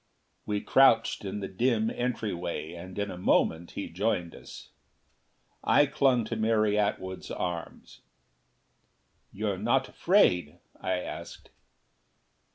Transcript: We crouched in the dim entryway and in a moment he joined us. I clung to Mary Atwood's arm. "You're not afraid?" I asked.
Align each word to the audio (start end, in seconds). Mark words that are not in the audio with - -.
We 0.47 0.61
crouched 0.61 1.23
in 1.25 1.41
the 1.41 1.47
dim 1.47 1.91
entryway 1.91 2.71
and 2.73 2.97
in 2.97 3.11
a 3.11 3.19
moment 3.19 3.73
he 3.77 3.87
joined 3.87 4.33
us. 4.33 4.71
I 5.63 5.85
clung 5.85 6.25
to 6.25 6.35
Mary 6.35 6.75
Atwood's 6.75 7.29
arm. 7.29 7.83
"You're 9.31 9.59
not 9.59 9.89
afraid?" 9.89 10.57
I 10.79 10.93
asked. 10.97 11.51